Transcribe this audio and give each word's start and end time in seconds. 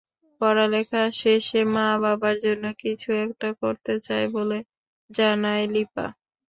পড়ালেখা 0.41 1.01
শেষে 1.19 1.59
মা-বাবার 1.73 2.35
জন্য 2.45 2.65
কিছু 2.81 3.09
একটা 3.25 3.49
করতে 3.61 3.93
চায় 4.05 4.27
বলে 4.35 4.57
জানায় 5.09 5.65
লিপা। 5.73 6.05